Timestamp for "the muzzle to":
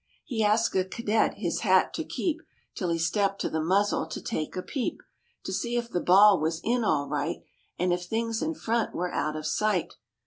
3.51-4.19